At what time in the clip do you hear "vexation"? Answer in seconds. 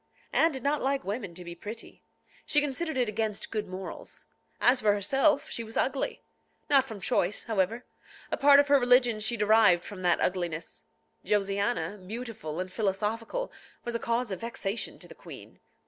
14.41-14.97